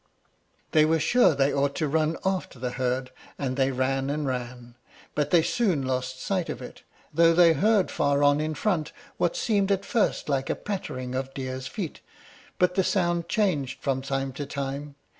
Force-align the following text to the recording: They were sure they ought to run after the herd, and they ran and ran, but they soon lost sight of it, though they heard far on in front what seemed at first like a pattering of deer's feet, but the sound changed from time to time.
They 0.71 0.83
were 0.83 0.99
sure 0.99 1.35
they 1.35 1.53
ought 1.53 1.75
to 1.75 1.87
run 1.87 2.17
after 2.25 2.57
the 2.57 2.71
herd, 2.71 3.11
and 3.37 3.55
they 3.55 3.69
ran 3.69 4.09
and 4.09 4.25
ran, 4.25 4.73
but 5.13 5.29
they 5.29 5.43
soon 5.43 5.85
lost 5.85 6.19
sight 6.23 6.49
of 6.49 6.59
it, 6.59 6.81
though 7.13 7.33
they 7.35 7.53
heard 7.53 7.91
far 7.91 8.23
on 8.23 8.39
in 8.41 8.55
front 8.55 8.93
what 9.17 9.35
seemed 9.37 9.71
at 9.71 9.85
first 9.85 10.27
like 10.27 10.49
a 10.49 10.55
pattering 10.55 11.13
of 11.13 11.35
deer's 11.35 11.67
feet, 11.67 12.01
but 12.57 12.73
the 12.73 12.83
sound 12.83 13.29
changed 13.29 13.79
from 13.79 14.01
time 14.01 14.33
to 14.33 14.47
time. 14.47 14.95